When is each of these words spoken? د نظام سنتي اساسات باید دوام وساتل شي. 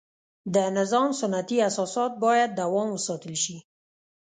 د 0.55 0.55
نظام 0.77 1.09
سنتي 1.21 1.57
اساسات 1.69 2.11
باید 2.23 2.49
دوام 2.59 2.87
وساتل 2.91 3.33
شي. 3.43 3.57